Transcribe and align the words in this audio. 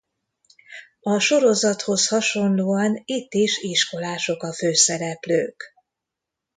A 1.01 1.19
sorozathoz 1.19 2.07
hasonlóan 2.07 3.01
itt 3.05 3.33
is 3.33 3.57
iskolások 3.57 4.43
a 4.43 4.53
főszereplők. 4.53 5.73